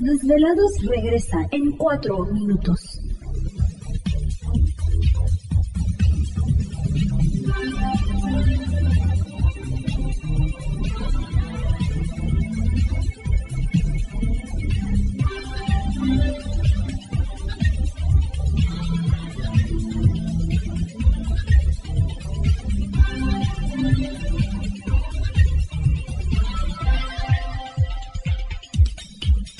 Desvelados 0.00 0.72
regresa 0.82 1.46
en 1.50 1.72
4 1.72 2.24
minutos. 2.26 2.79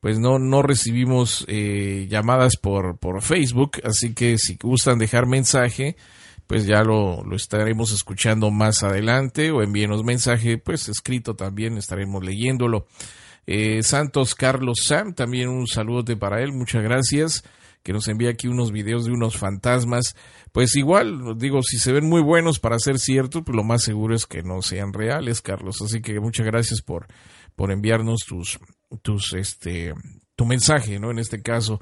pues 0.00 0.18
no, 0.18 0.38
no 0.38 0.62
recibimos 0.62 1.44
eh, 1.48 2.06
llamadas 2.08 2.56
por, 2.56 2.98
por 2.98 3.22
Facebook, 3.22 3.78
así 3.82 4.14
que 4.14 4.38
si 4.38 4.56
gustan 4.56 4.98
dejar 4.98 5.26
mensaje, 5.26 5.96
pues 6.46 6.64
ya 6.64 6.82
lo, 6.82 7.24
lo, 7.24 7.34
estaremos 7.34 7.92
escuchando 7.92 8.50
más 8.50 8.82
adelante 8.82 9.50
o 9.50 9.62
envíenos 9.62 10.04
mensaje, 10.04 10.58
pues 10.58 10.88
escrito 10.88 11.34
también, 11.34 11.76
estaremos 11.76 12.24
leyéndolo. 12.24 12.86
Eh, 13.46 13.82
Santos 13.82 14.34
Carlos 14.34 14.78
Sam, 14.84 15.14
también 15.14 15.48
un 15.48 15.66
saludote 15.66 16.16
para 16.16 16.42
él, 16.42 16.52
muchas 16.52 16.82
gracias, 16.82 17.44
que 17.82 17.92
nos 17.92 18.08
envía 18.08 18.30
aquí 18.30 18.48
unos 18.48 18.72
videos 18.72 19.04
de 19.04 19.12
unos 19.12 19.36
fantasmas. 19.36 20.16
Pues 20.50 20.74
igual, 20.74 21.38
digo, 21.38 21.62
si 21.62 21.78
se 21.78 21.92
ven 21.92 22.08
muy 22.08 22.20
buenos 22.20 22.58
para 22.58 22.78
ser 22.78 22.98
ciertos, 22.98 23.42
pues 23.44 23.54
lo 23.54 23.62
más 23.62 23.82
seguro 23.82 24.14
es 24.14 24.26
que 24.26 24.42
no 24.42 24.62
sean 24.62 24.92
reales, 24.92 25.40
Carlos. 25.40 25.80
Así 25.80 26.02
que 26.02 26.18
muchas 26.18 26.46
gracias 26.46 26.82
por, 26.82 27.06
por 27.54 27.70
enviarnos 27.70 28.20
tus, 28.26 28.58
tus, 29.02 29.32
este, 29.34 29.94
tu 30.34 30.46
mensaje, 30.46 30.98
¿no? 30.98 31.12
En 31.12 31.20
este 31.20 31.40
caso. 31.42 31.80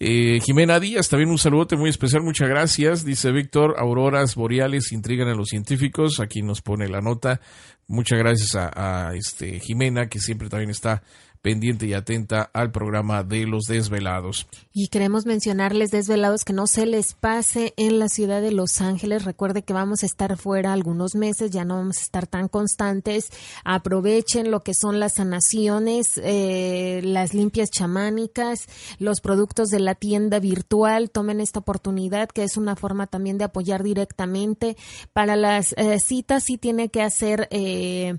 Eh, 0.00 0.40
Jimena 0.44 0.78
Díaz, 0.78 1.08
también 1.08 1.30
un 1.30 1.38
saludote 1.38 1.76
muy 1.76 1.90
especial, 1.90 2.22
muchas 2.22 2.48
gracias. 2.48 3.04
Dice 3.04 3.32
Víctor, 3.32 3.74
auroras 3.78 4.36
boreales 4.36 4.92
intrigan 4.92 5.28
a 5.28 5.34
los 5.34 5.48
científicos. 5.48 6.20
Aquí 6.20 6.42
nos 6.42 6.62
pone 6.62 6.88
la 6.88 7.00
nota. 7.00 7.40
Muchas 7.88 8.18
gracias 8.18 8.54
a, 8.54 9.08
a 9.08 9.14
este 9.14 9.58
Jimena, 9.60 10.08
que 10.08 10.20
siempre 10.20 10.48
también 10.48 10.70
está 10.70 11.02
pendiente 11.42 11.86
y 11.86 11.94
atenta 11.94 12.50
al 12.52 12.70
programa 12.70 13.22
de 13.22 13.46
los 13.46 13.64
desvelados. 13.64 14.46
Y 14.72 14.88
queremos 14.88 15.26
mencionarles 15.26 15.90
desvelados 15.90 16.44
que 16.44 16.52
no 16.52 16.66
se 16.66 16.86
les 16.86 17.14
pase 17.14 17.74
en 17.76 17.98
la 17.98 18.08
ciudad 18.08 18.42
de 18.42 18.52
Los 18.52 18.80
Ángeles. 18.80 19.24
Recuerde 19.24 19.62
que 19.62 19.72
vamos 19.72 20.02
a 20.02 20.06
estar 20.06 20.36
fuera 20.36 20.72
algunos 20.72 21.14
meses, 21.14 21.50
ya 21.50 21.64
no 21.64 21.76
vamos 21.76 21.98
a 21.98 22.02
estar 22.02 22.26
tan 22.26 22.48
constantes. 22.48 23.30
Aprovechen 23.64 24.50
lo 24.50 24.62
que 24.62 24.74
son 24.74 25.00
las 25.00 25.14
sanaciones, 25.14 26.20
eh, 26.22 27.00
las 27.04 27.34
limpias 27.34 27.70
chamánicas, 27.70 28.66
los 28.98 29.20
productos 29.20 29.68
de 29.68 29.80
la 29.80 29.94
tienda 29.94 30.38
virtual. 30.38 31.10
Tomen 31.10 31.40
esta 31.40 31.60
oportunidad 31.60 32.28
que 32.28 32.44
es 32.44 32.56
una 32.56 32.76
forma 32.76 33.06
también 33.06 33.38
de 33.38 33.44
apoyar 33.44 33.82
directamente. 33.82 34.76
Para 35.12 35.36
las 35.36 35.74
eh, 35.76 35.98
citas 36.00 36.44
sí 36.44 36.58
tiene 36.58 36.88
que 36.88 37.02
hacer 37.02 37.48
eh, 37.50 38.18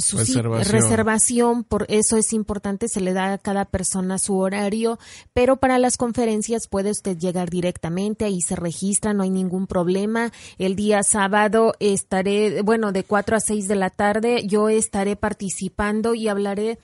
su 0.00 0.18
reservación. 0.18 0.72
reservación, 0.72 1.64
por 1.64 1.86
eso 1.88 2.16
es 2.16 2.32
importante, 2.38 2.88
se 2.88 3.02
le 3.02 3.12
da 3.12 3.34
a 3.34 3.38
cada 3.38 3.66
persona 3.66 4.18
su 4.18 4.38
horario, 4.38 4.98
pero 5.34 5.56
para 5.56 5.78
las 5.78 5.96
conferencias 5.96 6.68
puede 6.68 6.90
usted 6.90 7.18
llegar 7.18 7.50
directamente, 7.50 8.24
ahí 8.24 8.40
se 8.40 8.56
registra, 8.56 9.12
no 9.12 9.22
hay 9.22 9.30
ningún 9.30 9.66
problema. 9.66 10.32
El 10.56 10.76
día 10.76 11.02
sábado 11.02 11.74
estaré, 11.80 12.62
bueno, 12.62 12.92
de 12.92 13.04
4 13.04 13.36
a 13.36 13.40
6 13.40 13.68
de 13.68 13.76
la 13.76 13.90
tarde, 13.90 14.46
yo 14.46 14.68
estaré 14.68 15.16
participando 15.16 16.14
y 16.14 16.28
hablaré 16.28 16.78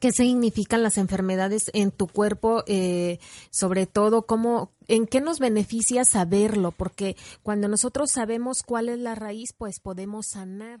qué 0.00 0.12
significan 0.12 0.82
las 0.82 0.98
enfermedades 0.98 1.70
en 1.74 1.92
tu 1.92 2.06
cuerpo, 2.08 2.64
eh, 2.66 3.18
sobre 3.50 3.86
todo 3.86 4.22
cómo, 4.22 4.72
en 4.88 5.06
qué 5.06 5.20
nos 5.20 5.38
beneficia 5.38 6.04
saberlo, 6.04 6.72
porque 6.72 7.16
cuando 7.42 7.68
nosotros 7.68 8.10
sabemos 8.10 8.62
cuál 8.62 8.88
es 8.88 8.98
la 8.98 9.14
raíz, 9.14 9.52
pues 9.52 9.78
podemos 9.78 10.26
sanar. 10.26 10.80